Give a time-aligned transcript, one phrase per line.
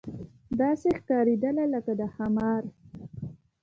[0.59, 2.63] داسې ښکارېدله لکه د ښامار.